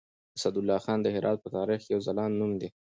[0.37, 2.69] اسدالله خان د هرات په تاريخ کې يو ځلاند نوم دی.